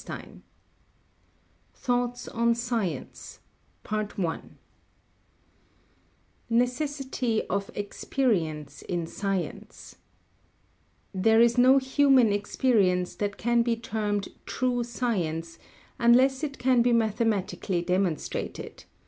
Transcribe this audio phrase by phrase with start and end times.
[0.09, 0.41] III
[1.75, 3.39] THOUGHTS ON SCIENCE
[3.87, 4.41] [Sidenote:
[6.49, 9.97] Necessity of Experience in Science]
[11.13, 15.59] There is no human experience that can be termed true science
[15.99, 18.85] unless it can be mathematically demonstrated.